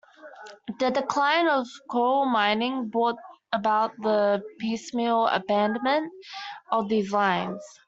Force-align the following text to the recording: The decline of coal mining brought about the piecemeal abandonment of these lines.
The 0.79 0.89
decline 0.89 1.45
of 1.47 1.67
coal 1.91 2.25
mining 2.25 2.89
brought 2.89 3.17
about 3.53 3.91
the 4.01 4.41
piecemeal 4.59 5.27
abandonment 5.27 6.11
of 6.71 6.89
these 6.89 7.11
lines. 7.13 7.61